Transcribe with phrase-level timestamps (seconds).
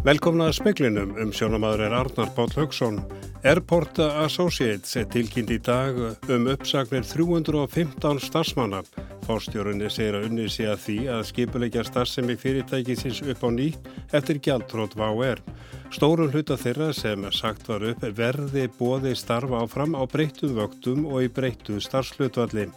[0.00, 3.02] Velkomna að speklinum um sjónamaður er Arnar Báll Högson.
[3.44, 5.98] Airport Associates er tilkynnt í dag
[6.32, 8.80] um uppsagnir 315 starfsmanna.
[9.26, 14.40] Fórstjórunni segir að unni sé að því að skipuleikja starfsemi fyrirtækisins upp á nýtt eftir
[14.40, 15.44] gjaldrót VAR.
[15.92, 21.28] Stórun hluta þeirra sem sagt var upp verði bóði starfa áfram á breyttum vöktum og
[21.28, 22.70] í breyttu starfslutvalli.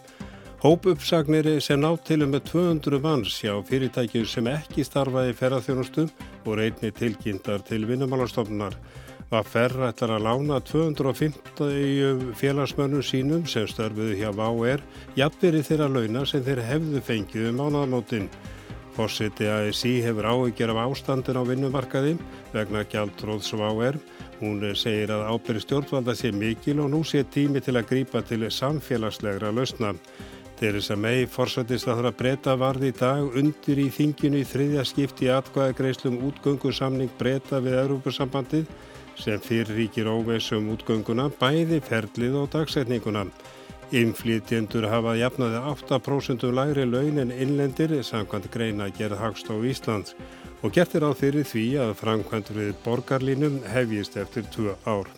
[0.64, 6.12] Hópuppsagnir sem ná til um með 200 manns hjá fyrirtækjum sem ekki starfaði ferðarþjónustum
[6.48, 8.76] og reyni tilkynntar til vinnumálastofnunar.
[9.34, 14.84] Var ferra ætlar að lána 250 félagsmönnum sínum sem störfuðu hjá VAR
[15.18, 18.28] jafnveri þeirra launa sem þeir hefðu fengið um ánæðamótin.
[18.94, 22.14] Fórsiti ASI hefur áhyggjur af ástandin á vinnumarkaði
[22.54, 23.98] vegna gjaldróðs VAR.
[24.38, 28.46] Hún segir að ábyrði stjórnvalda sé mikil og nú sé tími til að grípa til
[28.46, 29.96] samfélagslegra lausna.
[30.64, 35.28] Theresa May forsættist að að breyta varði í dag undir í þinginu í þriðja skipti
[35.36, 38.70] atkvæðagreislum útgöngusamning breyta við Európusambandið
[39.20, 43.26] sem fyrir ríkir óveisum útgönguna bæði ferlið og dagsetninguna.
[43.92, 50.16] Inflýtjendur hafa jafnaði 8% lægri laun en innlendir samkvæmt greina gerð hagst á Íslands
[50.64, 55.12] og gertir á fyrir því að framkvæmdur við borgarlínum hefjist eftir 2 ár.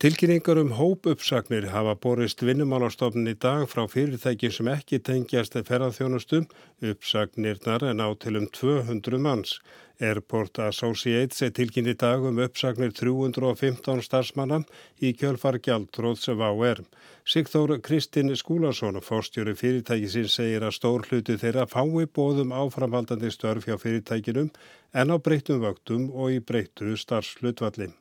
[0.00, 6.46] Tilkynningar um hópuppsagnir hafa borist vinnumálastofnun í dag frá fyrirtækjum sem ekki tengjast ferðarþjónustum,
[6.90, 9.58] uppsagnirnar en á til um 200 manns.
[10.00, 14.62] Airport Associates er tilkynni dag um uppsagnir 315 starfsmanna
[15.04, 16.80] í kjölfar gjaldróðs af AR.
[17.28, 23.76] Sigþór Kristinn Skúlason, fórstjóri fyrirtækisins, segir að stór hluti þeirra fái bóðum áframhaldandi störf hjá
[23.76, 24.48] fyrirtækinum
[24.96, 27.92] en á breyttum vöktum og í breyttu starfslutvalli.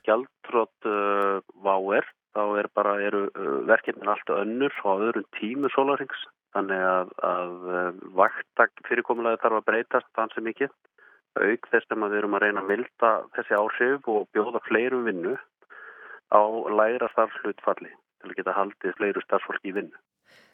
[0.00, 5.68] Við gjaldrótt uh, váer þá er bara, eru uh, verkefnin alltaf önnur á öðrum tímu
[5.74, 6.22] sólarhengs
[6.56, 10.70] þannig að, að uh, vaktak fyrirkomulega þarf að breytast þannig mikið
[11.38, 15.36] auk þess að við erum að reyna að milda þessi áhrif og bjóða fleirum vinnu
[16.32, 16.42] á
[16.80, 19.96] læra starfslutfalli til að geta haldið fleiru starfsfólki í vinnu.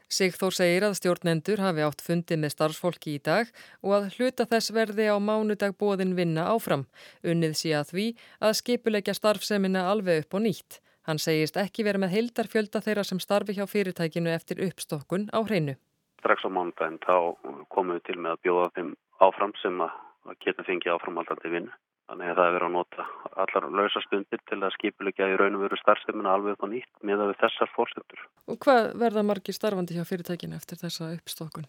[0.07, 3.49] Sigþór segir að stjórnendur hafi átt fundið með starfsfólki í dag
[3.83, 6.85] og að hluta þess verði á mánudag bóðin vinna áfram.
[7.27, 8.05] Unnið sé að því
[8.39, 10.79] að skipuleikja starfsemina alveg upp og nýtt.
[11.11, 15.75] Hann segist ekki verið með heildarfjölda þeirra sem starfi hjá fyrirtækinu eftir uppstokkun á hreinu.
[16.23, 17.35] Strax á mánudaginn þá
[17.75, 18.95] komum við til með að bjóða þeim
[19.27, 21.75] áfram sem að geta fengið áframaldandi vinnu.
[22.07, 23.07] Þannig að það er verið að nota
[23.43, 27.25] allar lausastundir til að skipulegja í raun og veru starfsefnuna alveg upp á nýtt með
[27.25, 28.21] að við þessar fórsendur.
[28.47, 31.67] Og hvað verða margir starfandi hjá fyrirtækinu eftir þessa uppstokkun?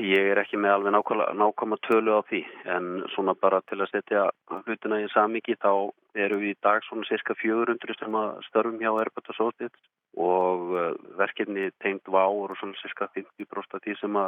[0.00, 0.94] Ég er ekki með alveg
[1.36, 2.40] nákvæma tölu á því
[2.72, 4.24] en svona bara til að setja
[4.64, 5.90] hlutina í samiki þá
[6.24, 9.72] eru við í dag svona cirka 400 sem að störfum hjá og Sótið
[10.14, 14.20] og uh, verkefni tengt vá og svona cirka 50% af því sem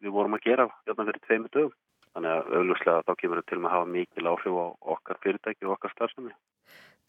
[0.00, 1.74] við vorum að gera hérna verið tveimu dögum.
[2.14, 5.76] Þannig að auðvuslega þá kemur þetta til að hafa mikil áhrif á okkar fyrirtæki og
[5.76, 6.34] okkar starfsemi.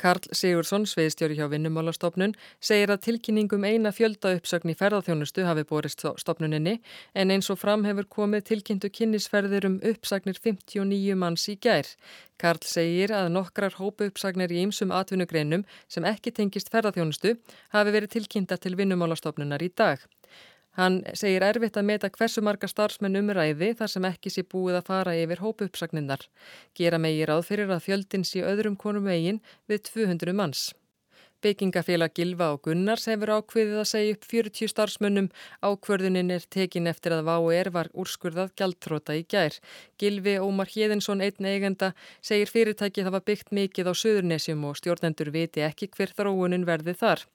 [0.02, 6.04] Karl Sigursson, sveiðstjóri hjá Vinnumálastofnun, segir að tilkynningum eina fjölda uppsögn í ferðarþjónustu hafi borist
[6.20, 6.74] stofnuninni
[7.16, 11.88] en eins og fram hefur komið tilkynntu kynnisferðir um uppsagnir 59 manns í gær.
[12.42, 17.38] Karl segir að nokkrar hópu uppsagnir í ymsum atvinnugreinum sem ekki tengist ferðarþjónustu
[17.72, 20.04] hafi verið tilkynnta til Vinnumálastofnunar í dag.
[20.76, 24.88] Hann segir erfitt að meta hversu marga starfsmenn umræði þar sem ekki sé búið að
[24.90, 26.26] fara yfir hópuppsagninnar.
[26.76, 29.40] Gera megi ráð fyrir að fjöldins í öðrum konum eigin
[29.72, 30.74] við 200 manns.
[31.46, 35.28] Byggingafélag Gilva og Gunnars hefur ákveðið að segja upp 40 starfsmönnum.
[35.62, 39.60] Ákverðunin er tekin eftir að VAUR var úrskurðað gjaldtróta í gær.
[40.02, 41.94] Gilvi Ómar Hjeðinsson, einn eigenda,
[42.26, 46.98] segir fyrirtæki það var byggt mikið á Suðurnesjum og stjórnendur viti ekki hver þróunin verði
[46.98, 47.28] þar.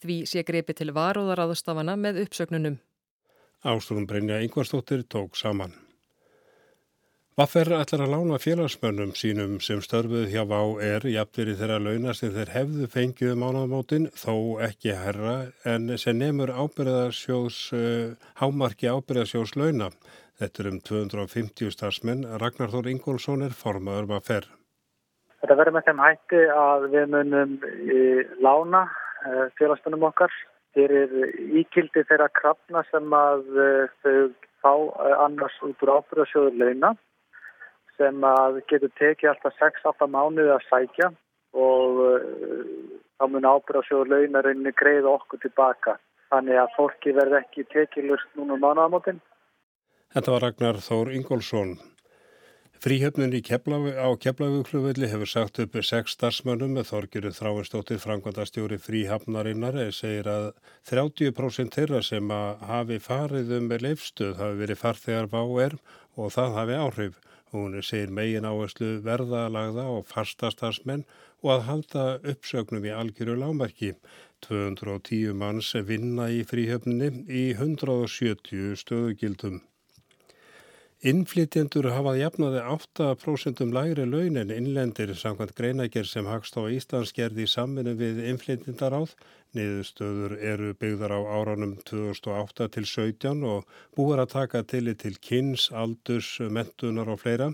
[0.00, 2.80] Því sé greipi til varóðaráðustafana með uppsögnunum.
[3.64, 5.72] Ástrúm Brynja Yngvarstóttir tók saman.
[7.38, 12.52] Vaffer ætlar að lána félagsmönnum sínum sem störfuð hjá VÁR jafnveri þeirra launa sem þeir
[12.54, 14.34] hefðu fengið mánaðamótin þó
[14.66, 15.34] ekki herra
[15.66, 19.90] en sem nefnur ábyrðarsjós, uh, hámarki ábyrðarsjós launa.
[20.38, 22.26] Þetta er um 250 starfsmenn.
[22.38, 24.46] Ragnar Þór Ingólfsson er formaður Vaffer.
[25.42, 27.58] Þetta verður með þeim hætti að við munum
[28.38, 30.34] lána uh, félagsmönnum okkar
[30.76, 31.12] fyrir
[31.62, 33.44] íkildi þeirra krafna sem að
[34.02, 34.16] þau
[34.62, 34.72] fá
[35.24, 36.94] annars út úr ábyrðarsjóður launa
[37.98, 41.10] sem að getur tekið alltaf 6-8 mánuði að sækja
[41.58, 42.02] og
[43.18, 45.96] þá mun ábyrðarsjóður launarinn greið okkur tilbaka.
[46.28, 49.22] Þannig að fólki verð ekki tekilust núna mánuðamótin.
[50.12, 51.78] Þetta var Ragnar Þór Ingólfsson.
[52.78, 60.28] Fríhjöfnun á Keflavíkluvöldi hefur sagt upp sex starfsmönnum með þorgiru þráinstóttir Frankvandastjóri fríhafnarinnar eða segir
[60.30, 60.44] að
[60.86, 62.30] 30% þeirra sem
[62.68, 65.74] hafi farið um með leifstöð hafi verið farþegar váer
[66.14, 67.16] og það hafi áhrif.
[67.50, 71.02] Hún segir megin áherslu verðalagða og fastastarsmenn
[71.42, 72.04] og að halda
[72.34, 73.96] uppsögnum í algjöru lámarki.
[74.46, 79.64] 210 manns vinna í fríhöfninni í 170 stöðugildum.
[81.06, 87.44] Innflytjendur hafað jafnaði 8% lægri laun en innlendir samkvæmt greinager sem hagst á Íslands gerði
[87.46, 89.12] í samminu við innflytjendaráð.
[89.54, 95.68] Niðurstöður eru byggðar á áranum 2008 til 17 og búar að taka til til kynns,
[95.70, 97.52] aldurs, mentunar og fleira.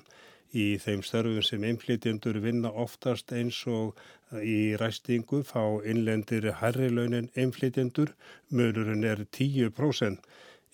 [0.57, 3.93] Í þeim störfum sem innflytjendur vinna oftast eins og
[4.41, 8.17] í ræstingu fá innlendir herri launin innflytjendur,
[8.49, 10.17] mörurinn er 10%.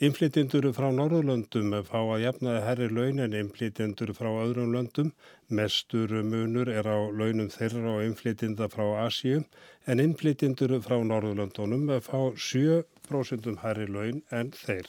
[0.01, 5.11] Inflytjendur frá Norðurlöndum fá að jafnaði herri laun en inflytjendur frá öðrum löndum.
[5.53, 9.43] Mestur munur er á launum þeirra og inflytjenda frá Asíu
[9.85, 12.17] en inflytjendur frá Norðurlöndunum fá
[12.47, 14.89] 7% herri laun en þeir.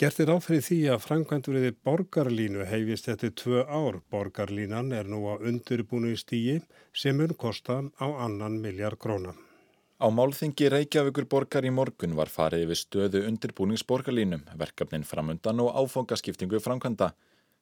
[0.00, 4.00] Gert er áfrið því að framkvæmduriði borgarlínu heifist eftir tvö ár.
[4.08, 6.62] Borgarlínan er nú á undirbúinu stígi
[6.96, 9.36] sem mun kosta á annan miljard króna.
[10.02, 16.58] Á málþingi Reykjavíkur borgar í morgun var farið yfir stöðu undirbúningsborgarlínum, verkefnin framundan og áfangaskiptingu
[16.58, 17.12] framkvæmda.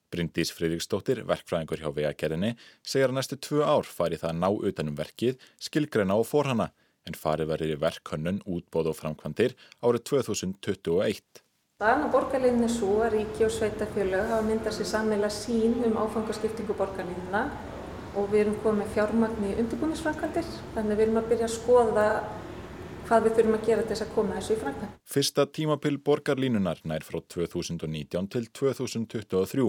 [0.08, 4.96] Bryndís Friðriksdóttir, verkfræðingur hjá vegagerðinni, segjar að næstu tvö ár farið það að ná utanum
[4.96, 6.70] verkið, skilgreina og forhana,
[7.04, 9.52] en farið verið í verkhönnun, útbóð og framkvæmdir
[9.84, 11.44] árið 2021.
[11.76, 16.72] Staðan á borgarlínni svo að ríki og sveitafjölög hafa myndað sér sammeila sín um áfangaskiptingu
[16.80, 17.44] borgarlínuna
[18.16, 22.06] og við erum komið fjármagn í undirbúningsfrankandir þannig við erum að byrja að skoða
[23.06, 24.92] hvað við þurfum að gera til þess að koma þessu í framkvæm.
[25.14, 29.66] Fyrsta tímapill borgarlínunar nær frá 2019 til 2023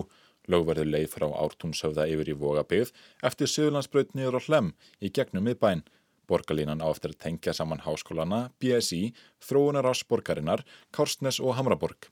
[0.49, 2.93] lögverður leið frá ártúnsöfða yfir í Vogabygð
[3.27, 4.71] eftir Suðlandsbraut niður á Hlem
[5.01, 5.83] í gegnum miðbæn.
[6.29, 9.11] Borgarlínan á eftir að tengja saman háskólana, BSI,
[9.43, 10.63] þróunar ásborgarinnar,
[10.95, 12.07] Korsnes og Hamraborg.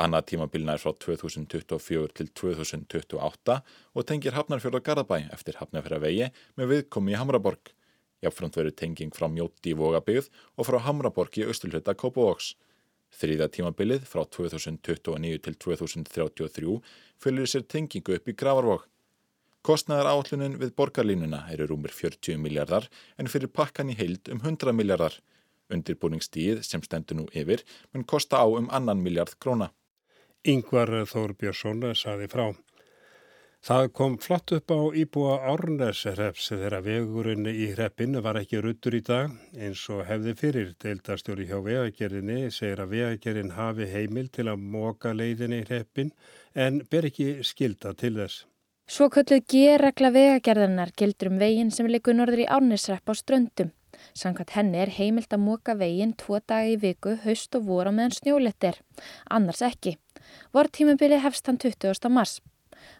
[0.00, 6.70] Annað tímabilna er frá 2024 til 2028 og tengir Hafnarfjörð og Garðabæ eftir Hafnarfjörðavegi með
[6.70, 7.72] viðkomi í Hamraborg.
[8.24, 12.54] Jáfnframt verður tenging frá Mjótti í Vogabygð og frá Hamraborg í Östulhutta Kópavóks.
[13.12, 16.78] Þriða tímabilið frá 2029 til 2033
[17.20, 18.86] fylgir sér tengingu upp í Gravarvók.
[19.60, 22.88] Kostnæðar áallunin við borgarlínuna eru rúmir 40 miljardar
[23.20, 25.18] en fyrir pakkan í heild um 100 miljardar.
[25.68, 29.68] Undirbúningstíð sem stendur nú yfir mun kosta á um annan miljard króna.
[30.48, 32.46] Yngvar Þór Björnsson saði frá.
[33.60, 39.02] Það kom flatt upp á íbúa Árnesreps þegar vegurinn í hreppinu var ekki ruttur í
[39.04, 40.70] dag eins og hefði fyrir.
[40.80, 46.14] Deildastjóri hjá vegagerðinni segir að vegagerðin hafi heimil til að móka leiðinni í hreppin
[46.56, 48.46] en ber ekki skilda til þess.
[48.88, 53.74] Svo kölluð gerregla vegagerðarnar gildur um veginn sem likur norður í Árnesrepp á ströndum.
[54.16, 58.16] Sannkvæmt henni er heimilt að móka veginn tvo daga í viku, haust og voru meðan
[58.16, 58.80] snjólettir.
[59.30, 59.96] Annars ekki.
[60.56, 62.08] Vortímabilið hefst hann 20.
[62.12, 62.40] mars.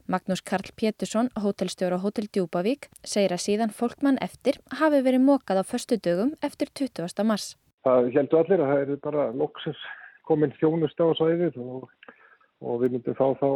[0.06, 5.64] Magnús Karl Pétursson, hótelstjóra Hótel Djúbavík, segir að síðan fólkmann eftir hafi verið mókað á
[5.64, 7.25] förstu dögum eftir 20.
[7.25, 7.55] mars.
[7.85, 9.85] Það heldur allir að það eru bara loksins
[10.29, 11.87] komin þjónust á sæðið og,
[12.61, 13.49] og við myndum fá þá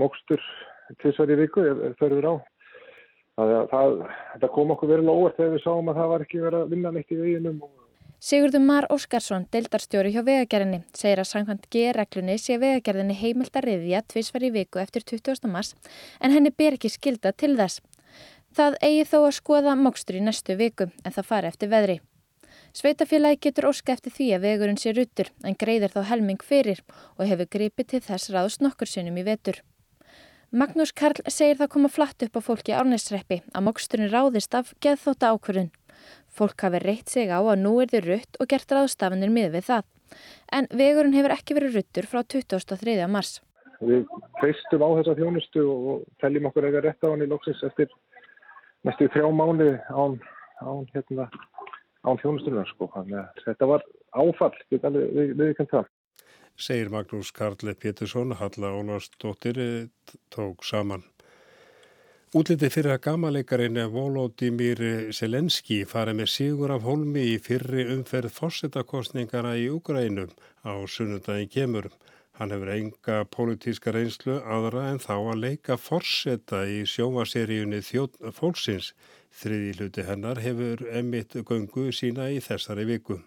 [0.00, 0.40] mókstur
[1.02, 2.34] tvisar í viku ef þau eru á.
[3.32, 4.02] Það,
[4.36, 6.90] það, kom okkur verilega óvart þegar við sáum að það var ekki verið að vinna
[6.92, 7.62] neitt í veginum
[8.22, 14.02] Sigurður Mar Óskarsson, deildarstjóri hjá vegagerðinni, segir að sangkvæmt G-reglunni sé vegagerðinni heimilt að riðja
[14.12, 15.48] tvísvar í viku eftir 20.
[15.50, 15.72] mars
[16.20, 17.80] en henni ber ekki skilda til þess.
[18.54, 21.98] Það eigi þó að skoða mókstur í næstu viku en það fari eftir veðri.
[22.78, 26.84] Sveitafélagi getur óska eftir því að vegurinn sé ruttur en greiðir þá helming fyrir
[27.16, 29.64] og hefur gripið til þess ráðs nokkur sinnum í vetur.
[30.52, 35.30] Magnús Karl segir það koma flatt upp á fólki árneisreppi að móksturinn ráðist af geðþóta
[35.32, 35.70] ákvörðun.
[36.28, 39.64] Fólk hafi reitt sig á að nú er þið rutt og gert ráðstafanir mið við
[39.70, 39.86] það.
[40.52, 42.98] En vegurinn hefur ekki verið ruttur frá 23.
[43.08, 43.40] mars.
[43.80, 44.04] Við
[44.42, 47.88] feistum á þessa þjónustu og teljum okkur eða rétt á hann í loksins eftir
[48.84, 50.20] næstu þrjá mánu án,
[50.60, 51.30] án, hérna,
[52.04, 52.68] án þjónustunar.
[52.74, 52.92] Sko.
[53.40, 55.88] Þetta var áfall, við, við, við ekki það.
[56.56, 59.88] Segir Magnús Karle Pétursson, Halla Ólarsdóttir
[60.28, 61.02] tók saman.
[62.32, 64.78] Útlitið fyrir að gamaleikarin Volodymyr
[65.12, 70.30] Selenski farið með sigur af holmi í fyrri umferð fórsetakostningara í Ugrænum
[70.64, 71.90] á sunnundagin kemur.
[72.40, 78.94] Hann hefur enga pólitíska reynslu aðra en þá að leika fórseta í sjómaseríunni Þjótt fólksins.
[79.42, 83.20] Þriði hluti hennar hefur emitt göngu sína í þessari viku.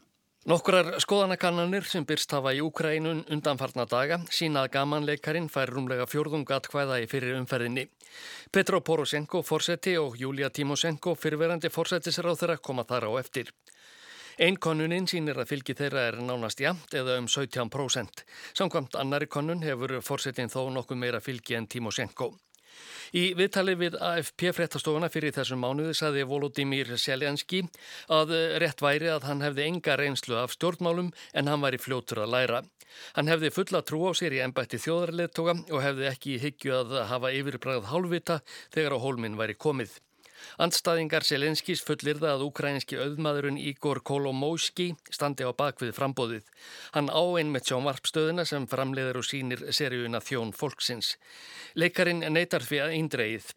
[0.46, 7.00] Nokkrar skoðanakannanir sem byrst hafa í Ukrænun undanfarna daga sínað gamanleikarin fær rúmlega fjórðungat hvaða
[7.02, 7.88] í fyrir umferðinni.
[8.54, 13.50] Petro Poroshenko, forseti og Júlia Timosenko, fyrirverandi forsetisráð þeirra koma þar á eftir.
[14.38, 18.26] Einn konuninn sínir að fylgi þeirra er nánast jamt eða um 17%.
[18.54, 22.36] Samkvæmt annari konun hefur fórsetin þó nokkuð meira fylgi en Timoshenko.
[23.16, 27.62] Í viðtali við AFP fréttastofuna fyrir þessum mánuði saði Volodymyr Seljanski
[28.12, 32.26] að rétt væri að hann hefði enga reynslu af stjórnmálum en hann var í fljótur
[32.26, 32.64] að læra.
[33.16, 37.32] Hann hefði fulla trú á sér í ennbætti þjóðarleðtoga og hefði ekki higgju að hafa
[37.36, 38.42] yfirbræð hálfvita
[38.76, 39.96] þegar á hólminn væri komið.
[40.62, 46.48] Andstaðingar Selenskis fullir það að ukrainski auðmaðurinn Igor Kolomóski standi á bakvið frambóðið.
[46.96, 51.16] Hann á einmitt sjónvarpstöðuna sem framleiður og sínir seríuna Þjón Folksins.
[51.76, 53.54] Leikarin neytar því að eindreið.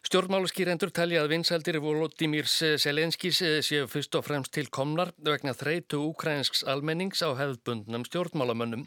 [0.00, 6.64] Stjórnmáluskýrendur telja að vinsældir Volodymyrs Selenskis séu fyrst og fremst til komnar vegna þreitu ukrainsks
[6.64, 8.86] almennings á hefðbundnum stjórnmálamönnum.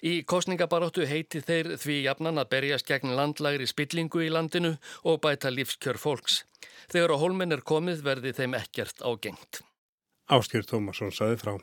[0.00, 5.52] Í kostningabaróttu heiti þeir því jafnan að berjast gegn landlægri spillingu í landinu og bæta
[5.52, 6.44] lífskjör fólks.
[6.88, 9.60] Þegar á hólminn er komið verði þeim ekkert ágengt.
[10.32, 11.58] Áskjör Tómasson saði frá.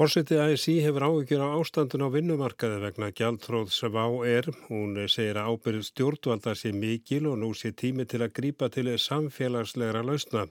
[0.00, 4.46] Fórsetið ASI hefur áhyggjur á ástandun á vinnumarkaði vegna gjaldtróð sem á er.
[4.70, 8.86] Hún segir að ábyrð stjórnvalda sé mikil og nú sé tími til að grípa til
[8.96, 10.46] samfélagslegra lausna.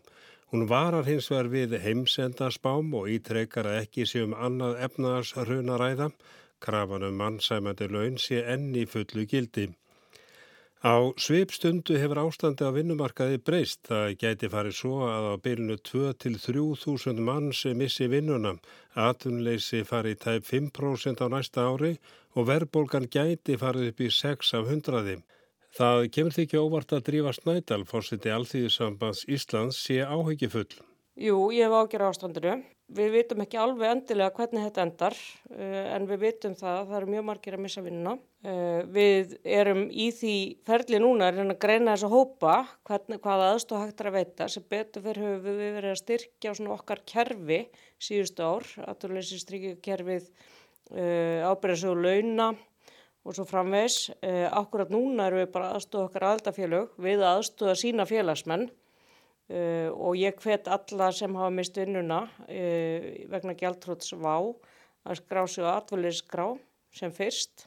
[0.53, 6.11] Hún varar hins vegar við heimsendaspám og ítrekkar að ekki sé um annað efnaðars hrunaræða.
[6.61, 9.71] Krafan um mannsæmandi laun sé enni fullu gildi.
[10.79, 13.81] Á sveipstundu hefur ástandi á vinnumarkaði breyst.
[13.89, 18.53] Það gæti farið svo að á byrjunu 2-3 þúsund manns missi vinnuna.
[18.95, 21.97] Atunleysi farið tæp 5% á næsta ári
[22.31, 25.19] og verðbólgan gæti farið upp í 6 af 100.
[25.75, 30.79] Það kemur því ekki óvart að drífa Snædal, fórsiti Alþýðisambands Íslands, sé áhyggjufull.
[31.19, 32.55] Jú, ég hef ágjör ástandinu.
[32.89, 35.15] Við vitum ekki alveg endilega hvernig þetta endar
[35.93, 38.15] en við vitum það að það eru mjög margir að missa vinnuna.
[38.95, 42.55] Við erum í því ferli núna að greina þess að hópa
[42.89, 46.55] hvernig, hvaða aðstof hægt er að veita sem betur fyrir höfum við verið að styrkja
[46.77, 47.59] okkar kerfi
[48.01, 50.33] síðustu ár, aðurleysi styrkja kerfið
[50.89, 52.51] ábyrðasögur launa
[53.21, 54.09] og svo framvegs.
[54.49, 58.69] Akkurat núna erum við bara aðstofa okkar aðaldafélög við að aðstofa sína félagsmenn
[59.49, 65.41] Uh, og ég hvet alla sem hafa mist vinnuna uh, vegna gjaldtróts vá að skrá
[65.49, 66.51] sig á atvöldisgrá
[66.93, 67.65] sem fyrst.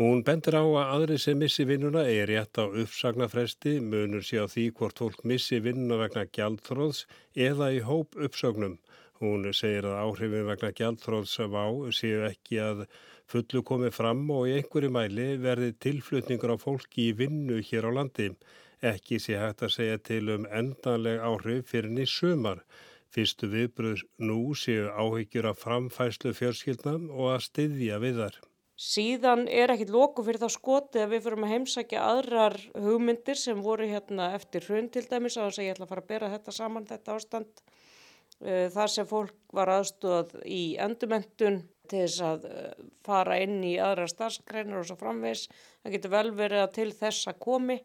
[0.00, 4.48] Hún bendur á að aðri sem missi vinnuna er rétt á uppsagnafresti, munur sé á
[4.48, 7.02] því hvort fólk missi vinnuna vegna gjaldtróðs
[7.48, 8.78] eða í hóp uppsögnum.
[9.20, 12.86] Hún segir að áhrifin vegna gjaldtróðs vá séu ekki að
[13.28, 18.00] fullu komið fram og í einhverju mæli verði tilflutningur á fólki í vinnu hér á
[18.00, 18.30] landi.
[18.80, 22.62] Ekki sé hægt að segja til um endanleg áhrif fyrir nýtt sumar.
[23.12, 28.38] Fyrstu viðbröð nú séu áhyggjur af framfæslu fjörskildnam og að styðja við þar.
[28.80, 32.56] Síðan er ekkit loku fyrir það skoti að við fyrir að heimsækja aðrar
[32.86, 36.04] hugmyndir sem voru hérna eftir hrun til dæmis á þess að ég ætla að fara
[36.06, 37.62] að bera þetta saman, þetta ástand.
[38.78, 41.60] Þar sem fólk var aðstúðað í endumendun
[41.90, 42.48] til þess að
[43.04, 45.50] fara inn í aðra starfskreinar og svo framvegs.
[45.82, 47.82] Það getur vel verið að til þess að komi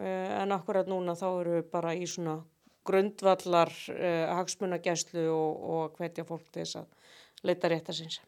[0.00, 2.40] en akkurat núna þá eru við bara í svona
[2.86, 8.20] grundvallar uh, hagsmunagæslu og, og hvetja fólk til þess að leita réttasins.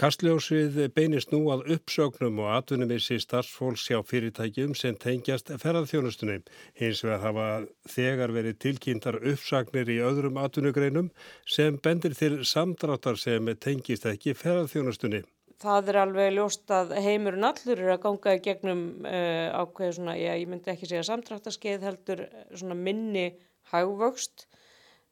[0.00, 6.38] Kastljósið beinist nú að uppsögnum og atvinnumissi starfsfólks hjá fyrirtækjum sem tengjast ferðarþjónustunni.
[6.80, 7.48] Hins vegar hafa
[7.92, 11.12] þegar verið tilkynntar uppsagnir í öðrum atvinnugreinum
[11.44, 15.22] sem bendir til samdráttar sem tengist ekki ferðarþjónustunni.
[15.62, 20.16] Það er alveg ljóst að heimurinn allur er að ganga í gegnum uh, ákveðu svona,
[20.18, 22.22] já, ég myndi ekki segja samtráttaskeið heldur
[22.58, 23.28] svona minni
[23.70, 24.48] hægvöxt.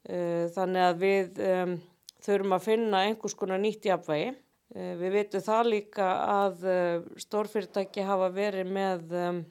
[0.09, 1.75] Uh, þannig að við um,
[2.25, 4.33] þurfum að finna einhvers konar nýtt jafnvægi.
[4.75, 6.67] Uh, við veitum það líka að
[7.23, 9.43] stórfyrirtæki hafa verið með, um,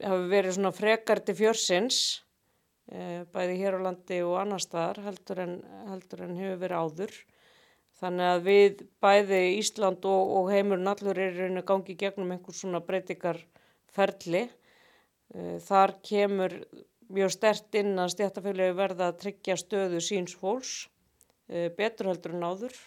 [0.00, 1.98] hafa verið svona frekar til fjörsins,
[2.88, 5.58] bæði hér á landi og annar staðar heldur en,
[5.90, 7.18] heldur en hefur verið áður.
[7.98, 12.60] Þannig að við bæði Ísland og, og heimurinn allur er raunin að gangi gegnum einhvers
[12.62, 14.44] svona breytingarferli.
[15.66, 16.54] Þar kemur
[17.12, 20.76] mjög stert inn að stjættafélagi verða að tryggja stöðu síns fólks,
[21.48, 22.78] betur heldur en áður.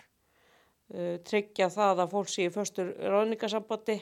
[1.27, 3.97] Tryggja það að fólk sé í förstur ráðningasambandi,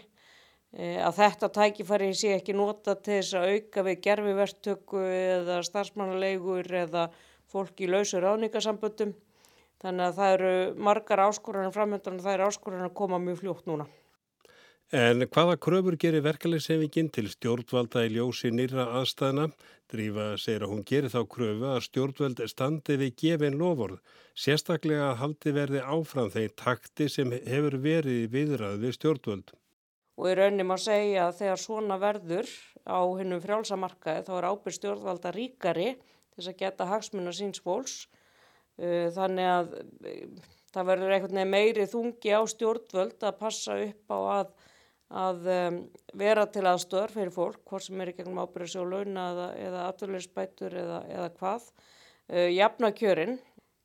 [0.77, 7.07] að þetta tækifæri sé ekki nota til þess að auka við gerfivertöku eða starfsmannulegur eða
[7.49, 9.15] fólk í lausu ráðningasamböndum.
[9.79, 10.53] Þannig að það eru
[10.89, 13.88] margar áskoranir framöndan og það eru áskoranir að koma mjög fljótt núna.
[14.89, 19.51] En hvaða kröfur gerir verkefliðsefingin til stjórnvalda í ljósi nýra aðstæðna?
[19.89, 24.00] Drífa segir að hún gerir þá kröfu að stjórnvald standi við gefin lofórð,
[24.33, 29.53] sérstaklega að haldi verði áfram þeir takti sem hefur verið viðrað við stjórnvald.
[30.17, 32.50] Og í rauninni má segja að þegar svona verður
[32.89, 35.89] á hennum frjálsamarkaði þá er ábyrg stjórnvalda ríkari
[36.33, 38.07] þess að geta hagsmunna síns fólks.
[38.79, 44.15] Uh, þannig að uh, það verður einhvern veginn meiri þungi á stjórnvöld að passa upp
[44.15, 44.57] á að
[45.09, 45.77] að um,
[46.17, 50.75] vera til aðstöðar fyrir fólk, hvort sem er í gegnum ábyrðis og launa eða, afturleysbætur
[50.83, 51.69] eða, eða hvað.
[52.29, 53.39] Uh, jafna kjörin,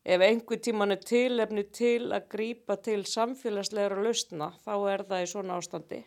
[0.05, 5.31] ef einhver tíman er tilefni til að grýpa til samfélagslegra lausna, þá er það í
[5.33, 6.03] svona ástandi.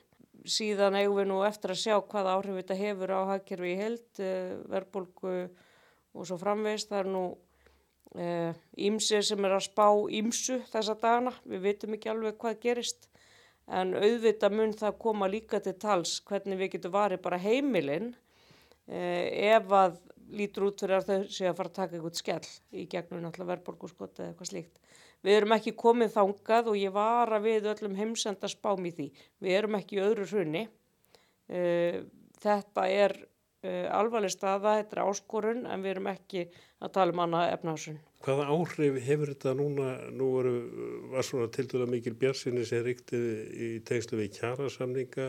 [0.48, 4.08] Síðan eigum við nú eftir að sjá hvað áhrif þetta hefur á hagkerfi í held,
[4.22, 5.36] uh, verðbólgu
[6.14, 6.94] og svo framvegist.
[6.94, 7.26] Það er nú
[8.18, 13.10] ímsið uh, sem er að spá ímsu þessa dagana, við vitum ekki alveg hvað gerist
[13.68, 18.14] en auðvitað mun það koma líka til tals hvernig við getum varið bara heimilinn
[18.88, 19.98] eh, ef að
[20.38, 23.52] lítur út fyrir að þau séu að fara að taka eitthvað skell í gegnum náttúrulega
[23.54, 24.82] verðborgurskott eða eitthvað slíkt.
[25.24, 29.08] Við erum ekki komið þangað og ég var að við öllum heimsenda spám í því.
[29.44, 30.66] Við erum ekki í öðru hrunni.
[31.48, 32.04] Eh,
[32.44, 33.16] þetta er
[33.64, 36.46] eh, alvarleg staða, þetta er áskorun en við erum ekki
[36.84, 38.00] að tala um annað efnásun.
[38.26, 40.56] Hvaða áhrif hefur þetta núna, nú eru,
[41.14, 43.20] var svona til dæla mikil björnsinni sem ríkti
[43.54, 45.28] í tengslu við kjærasamninga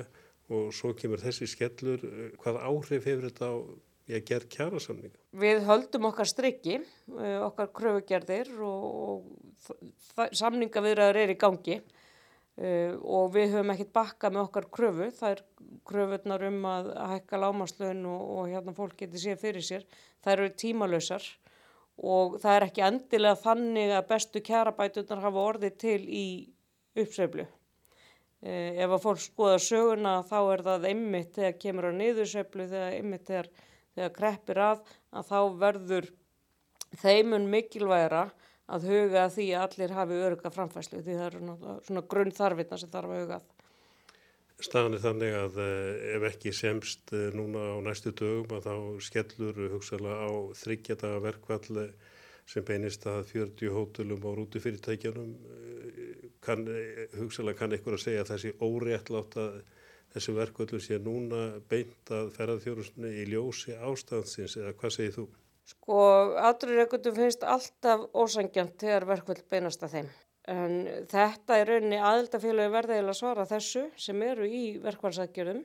[0.56, 2.00] og svo kemur þessi skellur,
[2.40, 5.20] hvaða áhrif hefur þetta á að gera kjærasamninga?
[5.36, 13.34] Við höldum okkar strikki, eh, okkar kröfugerðir og, og samningavirðar er í gangi uh, og
[13.34, 15.42] við höfum ekkert bakka með okkar kröfu, það er
[15.88, 19.86] kröfunar um að, hækka lámaslun og, og hérna fólk getur séð fyrir sér,
[20.24, 21.28] það eru tímalösar
[21.98, 26.26] og það er ekki endilega þannig að bestu kjarabætunar hafa orðið til í
[26.98, 27.46] uppsveiflu.
[28.38, 32.94] Eh, ef að fólk skoða söguna þá er það einmitt þegar kemur á niðursveiflu, þegar
[32.94, 33.48] einmitt þegar,
[33.98, 36.10] þegar kreppir að, að þá verður
[37.02, 38.28] þeimun mikilvægra
[38.68, 42.92] að huga því að allir hafi örga framfæslu því það eru svona grunn þarfinna sem
[42.92, 43.57] þarf að huga að.
[44.58, 49.04] Staðan er þannig að eh, ef ekki semst eh, núna á næstu dögum að þá
[49.06, 51.84] skellur hugsaðlega á þryggjadaga verkvall
[52.48, 55.30] sem beinist að 40 hótelum á rútufyrirtækjanum.
[55.38, 56.66] Eh, kann,
[57.14, 59.60] hugsaðlega kann ykkur að segja að þessi óréttlátt að
[60.16, 65.28] þessi verkvallur sé núna beint að ferðarþjóðusinu í ljósi ástansins eða hvað segir þú?
[65.68, 66.00] Sko,
[66.48, 70.16] aðrurreikutum finnst alltaf ósangjant þegar verkvall beinast að þeim.
[70.48, 70.78] En
[71.10, 75.64] þetta er rauninni aðildafélagi verðilega að svara þessu sem eru í verkvælsækjörðum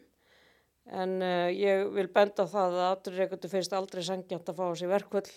[1.00, 5.32] en uh, ég vil benda það að afturreikundu finnst aldrei sangjant að fá þessi verkvöld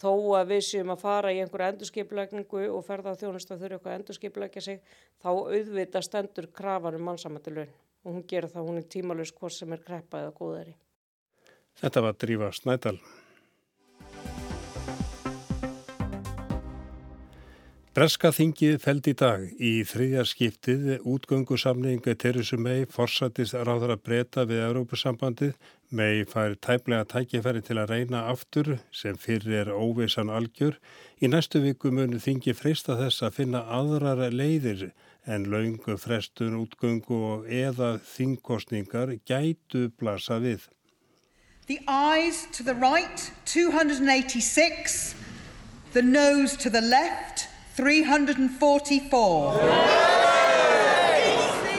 [0.00, 3.76] þó að við séum að fara í einhverja endurskiplækningu og ferða á þjónust að þurfa
[3.76, 8.68] eitthvað að endurskiplækja sig þá auðvita stendur krafar um mannsamættu laun og hún gerir það,
[8.70, 10.76] hún er tímalus hvort sem er kreppa eða góðari.
[11.80, 12.96] Þetta var Drífa Snædal.
[17.90, 24.44] Breska þingið feld í dag í þriðja skiptið útgöngusamning Teresu mei forsatist ráður að breyta
[24.46, 25.56] við Európusambandið.
[25.90, 30.78] Mei fær tæplega tækifæri til að reyna aftur sem fyrir er óveisan algjör.
[31.18, 34.92] Í næstu viku munu þingi freista þess að finna aðrar leiðir
[35.26, 40.68] en laungu frestun útgöngu og eða þingkostningar gætu blasa við.
[41.66, 45.16] The eyes to the right, 286.
[45.92, 47.39] The nose to the left,
[47.76, 49.60] 344.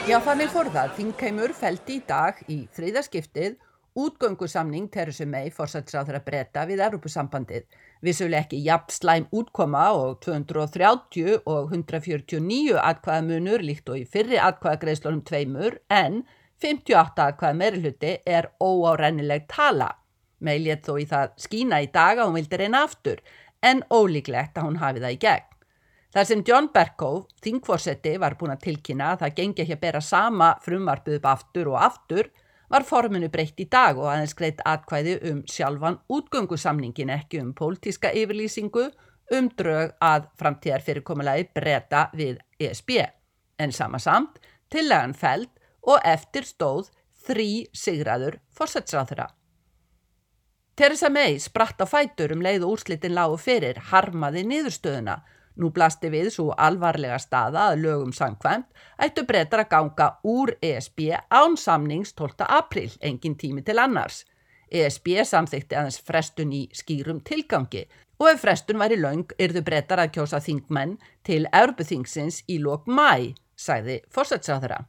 [0.09, 0.93] Já, þannig fór það.
[0.97, 3.57] Þingheimur feldi í dag í þriðaskiptið
[3.99, 7.65] útgöngusamning Teresu May fórsætsráður að breyta við Europasambandið.
[8.01, 15.23] Vissuleg ekki jafn slæm útkoma og 230 og 149 atkvæðamunur líkt og í fyrri atkvæðagreislunum
[15.27, 16.23] tveimur en
[16.63, 19.91] 58 atkvæða meiruluti er óárennileg tala.
[20.39, 23.19] May létt þó í það skína í dag að hún vildi reyna aftur
[23.61, 25.50] en ólíklegt að hún hafi það í gegn.
[26.11, 30.01] Þar sem John Berkow, þingforsetti, var búin að tilkynna að það gengi ekki að bera
[30.03, 32.29] sama frumvarpið upp aftur og aftur,
[32.71, 38.11] var forminu breytt í dag og aðeins greitt atkvæði um sjálfan útgöngusamningin ekki um pólitíska
[38.15, 38.85] yfirlýsingu
[39.35, 42.95] um drög að framtíðar fyrirkomulagi breyta við ESB.
[43.59, 44.39] En sama samt,
[44.71, 45.51] tillagan feld
[45.87, 46.91] og eftir stóð
[47.23, 49.29] þrý sigraður forsettsráðura.
[50.75, 55.21] Theresa May spratt á fætur um leið og úrslitin lágu fyrir, harmaði niðurstöðuna
[55.59, 61.09] Nú blasti við svo alvarlega staða að lögum samkvæmt ættu breytar að ganga úr ESB
[61.27, 62.45] án samnings 12.
[62.47, 64.23] april, engin tími til annars.
[64.71, 67.83] ESB samþykti aðeins frestun í skýrum tilgangi
[68.21, 70.95] og ef frestun væri laung yrðu breytar að kjósa þingmenn
[71.27, 74.85] til Európuþingsins í lók mæ, sæði fórsætsáðara.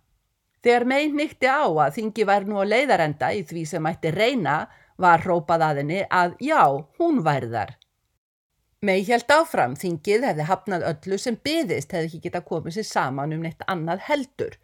[0.62, 4.60] Þegar megin nýtti á að þingi væri nú á leiðarenda í því sem mætti reyna
[5.02, 6.62] var hrópað að henni að já,
[7.00, 7.72] hún væri þar.
[8.82, 13.34] Mei held áfram, þingið hefði hafnað öllu sem byðist hefði ekki geta komið sér saman
[13.36, 14.56] um neitt annað heldur.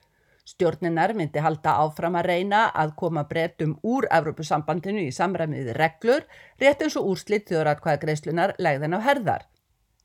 [0.43, 6.27] Stjórninar myndi halda áfram að reyna að koma breytum úr Evrópusambandinu í samræmiði reglur,
[6.59, 9.47] rétt eins og úrslitt þjóðratkvæða greislunar legðin á herðar.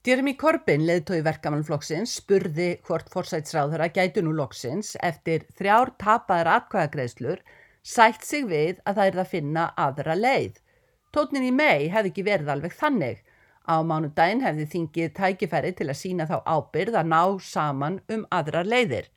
[0.05, 7.41] Jeremy Corbyn, leðtói verkamannflokksins, spurði hvort forsætsráður að gætu nú loksins eftir þrjár tapaðar atkvæðagreislur
[7.81, 10.57] sætt sig við að það er að finna aðra leið.
[11.09, 13.23] Tótnin í mei hefði ekki verið alveg þannig
[13.63, 18.67] Á mánudaginn hefði þingið tækifæri til að sína þá ábyrð að ná saman um aðrar
[18.67, 19.07] leiðir.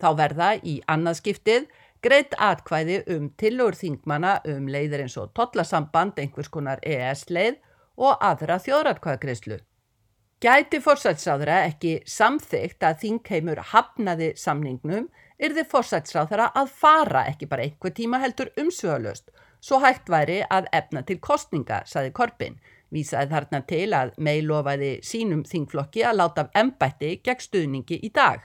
[0.00, 1.68] Þá verða í annarskiptið
[2.02, 7.60] greitt atkvæði um tillur þingmana um leiðir eins og totlasamband, einhvers konar EES-leið
[8.00, 9.60] og aðra þjóðratkvæðagreyslu.
[10.40, 17.92] Gæti fórsætsráðra ekki samþygt að þingheimur hafnaði samningnum þið fórsætsráðra að fara ekki bara einhver
[17.96, 19.28] tíma heldur umsvöðalust,
[19.60, 22.56] svo hægt væri að efna til kostninga, saði Korbin,
[22.90, 28.10] Vísaði þarna til að mei lofaði sínum þingflokki að láta af embætti gegn stuðningi í
[28.14, 28.42] dag.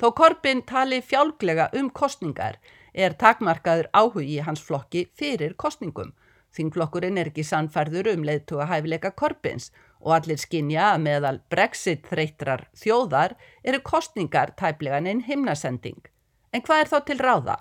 [0.00, 2.58] Þó Korbin tali fjálglega um kostningar
[2.92, 6.12] er takmarkaður áhugi í hans flokki fyrir kostningum.
[6.54, 9.70] Þingflokkurinn er ekki sannfærður um leiðtuga hæfileika Korbins
[10.04, 16.02] og allir skinja að meðal brexit þreytrar þjóðar eru kostningar tæplegan einn himnasending.
[16.52, 17.56] En hvað er þá til ráða?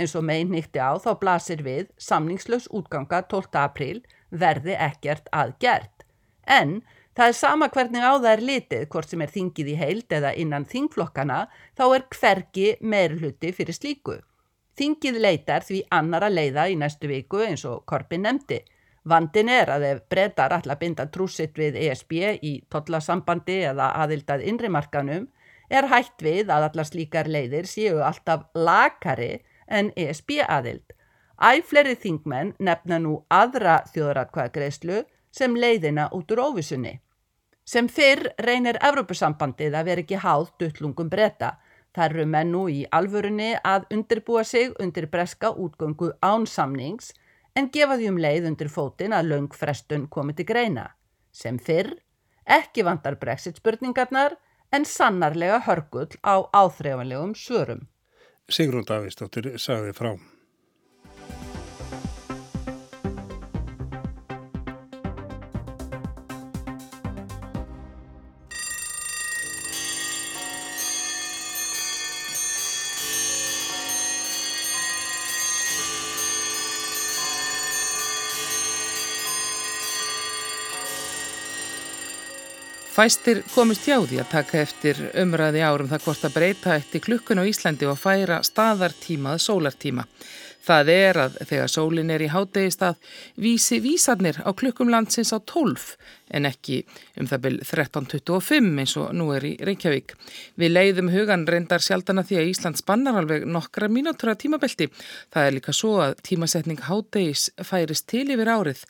[0.00, 3.50] Eins og megin nýtti á þá blasir við samningslaus útganga 12.
[3.60, 6.06] apríl verði ekkert aðgert.
[6.46, 6.80] En
[7.16, 10.34] það er sama hvernig á það er litið, hvort sem er þingið í heild eða
[10.34, 11.44] innan þingflokkana,
[11.76, 14.18] þá er hvergi meirluti fyrir slíku.
[14.78, 18.62] Þingið leitar því annara leiða í næstu viku eins og Korpin nefndi.
[19.10, 22.12] Vandin er að ef breytar allar binda trúsitt við ESB
[22.44, 25.26] í tollasambandi eða aðildað innrimarkanum,
[25.70, 30.96] er hægt við að allar slíkar leiðir séu alltaf lakari en ESB aðild.
[31.40, 36.98] Æfleri þingmenn nefna nú aðra þjóðratkvæðagreyslu sem leiðina út úr óvisunni.
[37.64, 41.54] Sem fyrr reynir Evrópusambandið að vera ekki háð duttlungum breyta.
[41.96, 47.14] Það eru menn nú í alvörunni að undirbúa sig undir breska útgöngu ánsamnings
[47.56, 50.90] en gefa því um leið undir fótin að löng frestun komi til greina.
[51.32, 51.94] Sem fyrr,
[52.44, 54.36] ekki vandar brexit spurningarnar
[54.72, 57.86] en sannarlega hörgull á áþreifanlegum svörum.
[58.50, 60.12] Sigrun Davísdóttir sagði frá.
[83.00, 87.40] Fæstir komist hjá því að taka eftir umræði árum það hvort að breyta eftir klukkun
[87.40, 90.04] á Íslandi og færa staðartímað sólartíma.
[90.60, 92.98] Það er að þegar sólin er í hádegistað
[93.40, 95.96] vísi vísarnir á klukkum landsins á 12
[96.30, 96.84] en ekki
[97.18, 100.08] um það byrj 13.25 eins og nú er í Reykjavík.
[100.60, 104.86] Við leiðum hugan reyndar sjaldana því að Ísland spannar alveg nokkra mínútur að tímabelti.
[105.32, 108.80] Það er líka svo að tímasetning hádegis færist til yfir árið.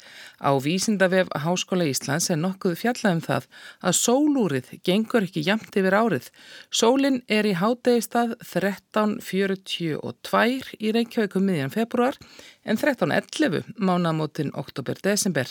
[0.40, 3.42] Á vísindavef Háskóla Íslands er nokkuð fjallað um það
[3.80, 6.26] að sólúrið gengur ekki jamt yfir árið.
[6.70, 12.16] Sólin er í hádegistað 13.42 í Reykjavíkum miðjan februar
[12.64, 15.48] en 13.11 mánamótin oktober-desember.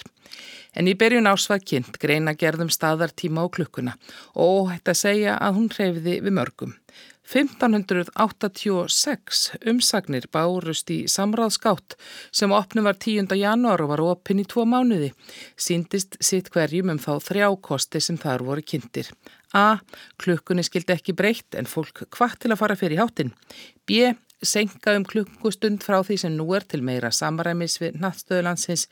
[0.74, 3.94] En í berjun ásvað kynnt greina gerðum staðartíma og klukkuna
[4.34, 6.74] og hætti að segja að hún hreyfiði við mörgum.
[7.30, 11.94] 1586 umsagnir bárust í samráðskátt
[12.34, 13.30] sem opnum var 10.
[13.38, 15.14] janúar og var opinn í tvo mánuði.
[15.54, 19.14] Síndist sitt hverjum um þá þrjá kosti sem þar voru kynntir.
[19.54, 19.78] A.
[20.18, 23.30] Klukkunni skildi ekki breytt en fólk hvað til að fara fyrir háttin.
[23.86, 28.86] B senka um klukkustund frá því sem nú er til meira samræmis við nattstöðulandsins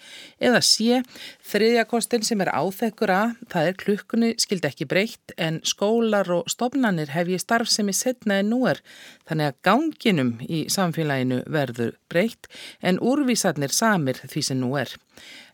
[0.44, 1.02] eða sé
[1.48, 7.14] þriðjakostin sem er áþekkur að það er klukkunni skild ekki breytt en skólar og stofnanir
[7.16, 8.84] hef ég starf sem er setna en nú er
[9.30, 14.92] þannig að ganginum í samfélaginu verður breytt en úrvísarnir samir því sem nú er.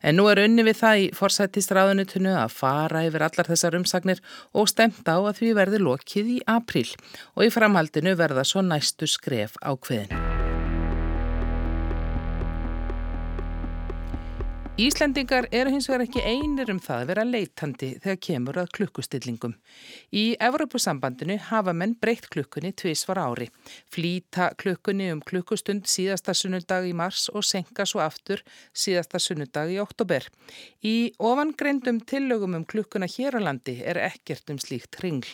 [0.03, 4.69] En nú er unni við það í forsættistráðunitunu að fara yfir allar þessar umsagnir og
[4.71, 6.87] stemt á að því verði lokið í april
[7.35, 10.32] og í framhaldinu verða svo næstu skref á kveðin.
[14.73, 19.51] Íslendingar eru hins vegar ekki einir um það að vera leitandi þegar kemur að klukkustillingum.
[20.09, 23.51] Í Evrópusambandinu hafa menn breytt klukkunni tvísvar ári,
[23.93, 28.41] flýta klukkunni um klukkustund síðasta sunnudag í mars og senka svo aftur
[28.73, 30.25] síðasta sunnudag í oktober.
[30.81, 35.29] Í ofangreindum tillögum um klukkuna hér á landi er ekkert um slíkt ringl.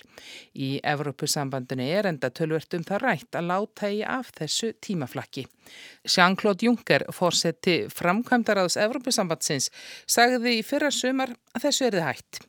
[0.51, 5.47] Í Evrópusambandinu er enda tölvert um það rætt að láta í af þessu tímaflakki.
[6.03, 8.79] Jean-Claude Juncker, fórseti framkvæmdaraðs
[9.29, 9.69] Evrópusambandsins,
[10.09, 12.39] sagði í fyrra sumar að þessu er þið hætt.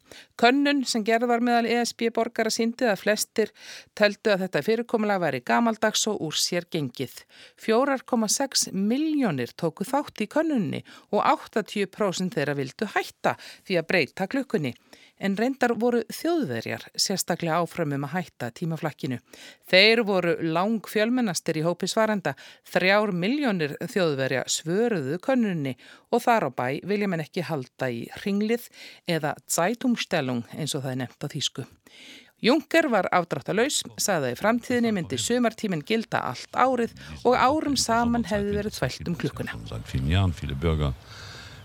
[0.41, 3.53] Könnun sem gerð var meðal ESB borgara síndið að flestir
[3.95, 7.25] töldu að þetta fyrirkomulega væri gamaldags og úr sér gengið.
[7.61, 14.75] 4,6 miljónir tóku þátt í könnunni og 80% þeirra vildu hætta því að breyta klukkunni
[15.21, 19.21] en reyndar voru þjóðverjar sérstaklega áframum að hætta tímaflakkinu.
[19.71, 22.35] Þeir voru lang fjölmennastir í hópi svarenda,
[22.69, 25.77] þrjár miljónir þjóðverja svöruðu könnunni
[26.11, 28.71] og þar á bæ vilja menn ekki halda í ringlið
[29.11, 31.69] eða zeitumstellung eins og það er nefnt á þýsku.
[32.41, 36.95] Juncker var afdráttalauðs, sagði að í framtíðinni myndi sumartíminn gilda allt árið
[37.29, 39.59] og árum saman hefði verið þvælt um klukkuna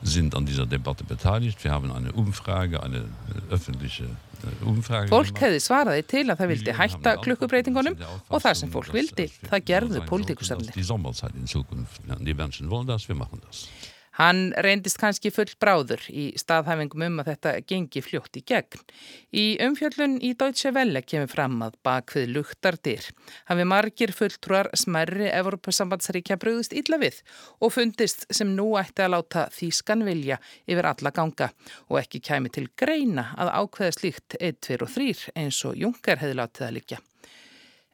[0.05, 1.63] sind an dieser Debatte beteiligt.
[1.63, 5.09] Wir haben eine Umfrage, eine äh, öffentliche äh, Umfrage.
[5.09, 7.97] Fólk hefði svaraði til að það vildi hætta klukkubreitingunum
[8.29, 10.71] og það sem fólk vildi, það gerðu pólitíkusarnir.
[14.15, 18.83] Hann reyndist kannski full bráður í staðhæfingum um að þetta gengi fljótt í gegn.
[19.35, 23.09] Í umfjöllun í Deutsche Welle kemur fram að bakvið luktardir
[23.49, 27.19] hafi margir fulltrúar smerri Evropasambandsríkja bröðust illa við
[27.59, 31.51] og fundist sem nú ætti að láta þýskan vilja yfir alla ganga
[31.89, 36.23] og ekki kæmi til greina að ákveða slíkt 1, 2 og 3 eins og Juncker
[36.23, 37.01] hefði látið að líka.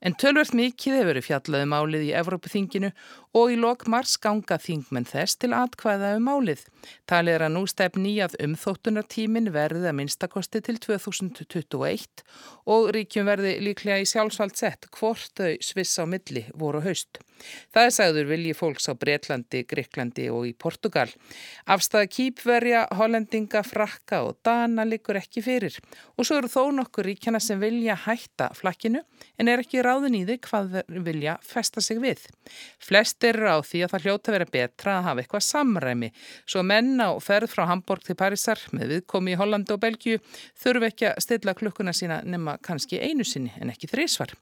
[0.01, 2.89] En tölvert mikið hefur verið fjallaðu um málið í Evrópuþinginu
[3.37, 6.65] og í lok mars ganga þingmenn þess til atkvæða um málið.
[7.09, 12.25] Talið er að nú stefni að umþóttunartímin verði að minnstakosti til 2021
[12.73, 17.21] og ríkjum verði líklega í sjálfsvald sett hvort þau sviss á milli voru haust.
[17.73, 21.07] Það er sagður vilji fólks á Breitlandi, Greiklandi og í Portugal.
[21.65, 25.77] Afstæða kýpverja, hollendinga, frakka og dana likur ekki fyrir
[26.17, 29.01] og svo eru þó nokkur ríkjana sem vilja hætta flakkinu
[29.39, 32.23] en er ekki ráðin í því hvað þeir vilja festa sig við.
[32.81, 36.95] Flest eru á því að það hljóta vera betra að hafa eitthvað samræmi svo menn
[36.97, 40.19] á ferð frá Hamburg til Parísar með viðkomi í Hollandi og Belgiu
[40.63, 44.33] þurfu ekki að stilla klukkuna sína nema kannski einu sinni en ekki þrísvar.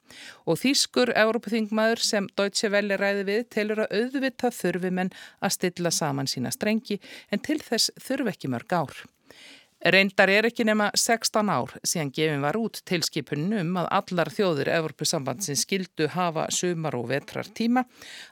[0.45, 5.93] Og þýskur Európaþingmaður sem Deutsche Welle ræði við telur að auðvitað þurfi menn að stilla
[5.93, 6.99] saman sína strengi
[7.33, 8.99] en til þess þurfi ekki mörg ár.
[9.79, 14.71] Reyndar er ekki nema 16 ár síðan gefin var út tilskipunum um að allar þjóðir
[14.73, 17.85] Evropasambandsins skildu hafa sumar og vetrar tíma.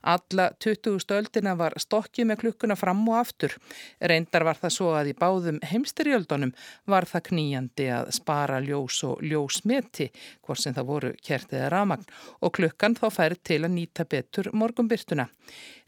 [0.03, 0.99] Alla 20.
[0.99, 3.55] stöldina var stokkið með klukkuna fram og aftur.
[4.03, 6.51] Reyndar var það svo að í báðum heimstyrjöldunum
[6.91, 10.12] var það kníjandi að spara ljós og ljósmeti,
[10.43, 12.07] hvort sem það voru kertið eða ramagn,
[12.43, 15.29] og klukkan þá færð til að nýta betur morgumbyrtuna.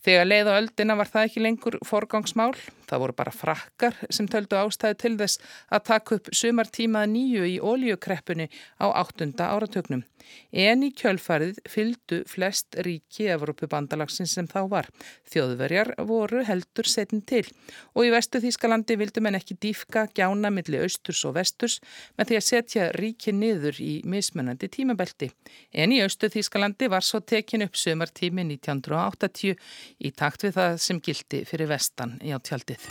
[0.06, 2.54] Þegar leið á öldina var það ekki lengur forgangsmál.
[2.90, 7.58] Það voru bara frakkar sem töldu ástæði til þess að taka upp sumartímað nýju í
[7.60, 8.48] ólíukreppunni
[8.80, 10.06] á áttunda áratögnum.
[10.52, 14.90] En í kjölfarið fyldu flest ríki Evrópubandalagsins sem þá var.
[15.30, 17.46] Þjóðverjar voru heldur setin til
[17.94, 21.80] og í vestu Þískalandi vildu menn ekki dýfka gjána millir austurs og vesturs
[22.18, 25.32] með því að setja ríki niður í mismunandi tímabelti.
[25.74, 29.58] En í austu Þískalandi var svo tekin upp sömartími 1980
[30.00, 32.88] í takt við það sem gildi fyrir vestan í átjaldið.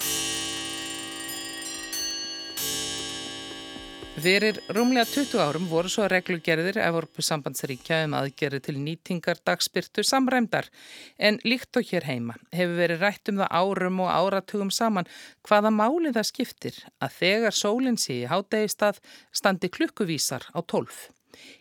[4.19, 10.67] Fyrir rúmlega 20 árum voru svo reglugerðir Evropu sambandsríkja um aðgerði til nýtingar dagspyrtu samræmdar
[11.23, 15.07] en líkt og hér heima hefur verið rætt um það árum og áratugum saman
[15.47, 18.99] hvaða máli það skiptir að þegar sólinn sé í hádegi stað
[19.31, 21.18] standi klukkuvísar á 12.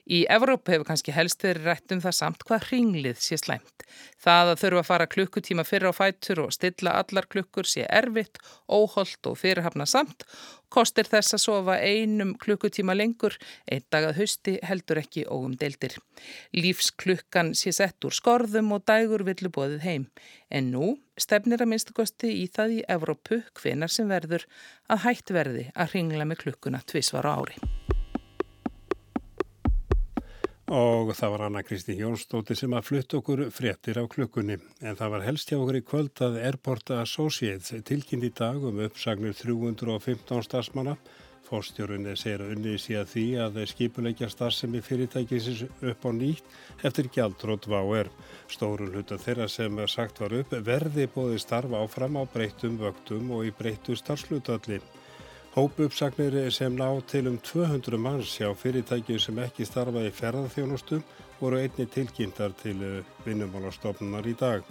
[0.07, 3.83] Í Evrópu hefur kannski helst verið rætt um það samt hvað hringlið sé slæmt.
[4.23, 8.39] Það að þurfa að fara klukkutíma fyrir á fætur og stilla allar klukkur sé erfitt,
[8.71, 10.23] óholt og fyrirhafna samt,
[10.71, 13.35] kostir þess að sofa einum klukkutíma lengur,
[13.67, 15.97] einn dag að hausti heldur ekki óum deildir.
[16.55, 20.07] Lífsklukkan sé sett úr skorðum og dægur villu bóðið heim.
[20.47, 24.47] En nú stefnir að minnstakosti í það í Evrópu hvenar sem verður
[24.87, 27.96] að hætt verði að hringla með klukkuna tvísvar á ári
[30.67, 35.13] og það var Anna Kristi Jónsdóttir sem að flutt okkur fréttir á klukkunni en það
[35.13, 40.43] var helst hjá okkur í kvöld að Airport Associates tilkynnt í dag um uppsagnir 315
[40.43, 40.97] stafsmanna
[41.47, 47.07] Fórstjórunni segir að unni sé að því að skipuleikja starfsemi fyrirtækisins upp á nýtt eftir
[47.15, 48.09] gjaldrótt VAR.
[48.51, 53.47] Stórun hluta þeirra sem sagt var upp verði bóði starfa áfram á breyttum vöktum og
[53.47, 54.81] í breyttu starfslutalli.
[55.57, 61.01] Hópuppsagnir sem ná til um 200 manns hjá fyrirtækjum sem ekki starfa í ferðarþjónustum
[61.39, 62.83] voru einni tilkynntar til
[63.25, 64.61] vinnumálastofnunar í dag.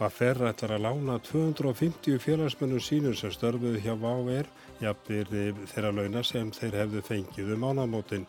[0.00, 4.50] Vaffer ætlar að lána 250 félagsmennum sínum sem störfuðu hjá VAR
[4.82, 5.30] jafnir
[5.70, 8.26] þeirra launa sem þeir hefðu fengið um ánamótin.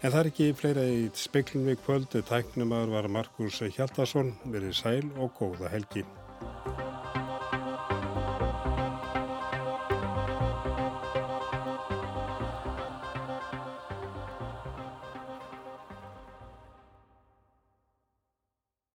[0.00, 2.24] En það er ekki fleira í speiklum við kvöldu.
[2.24, 6.08] Tæknumar var Markus Hjaldarsson, verið sæl og góða helgi.